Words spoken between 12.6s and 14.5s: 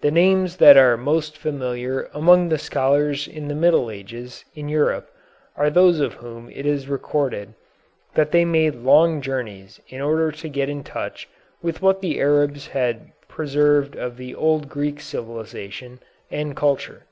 had preserved of the